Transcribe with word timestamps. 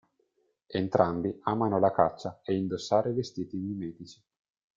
Entrambi 0.69 1.41
amano 1.43 1.77
la 1.77 1.91
caccia 1.91 2.41
e 2.43 2.55
indossare 2.55 3.13
vestiti 3.13 3.55
mimetici. 3.57 4.19